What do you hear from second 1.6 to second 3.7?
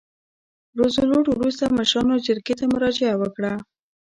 مشرانو جرګې ته مراجعه وکړه.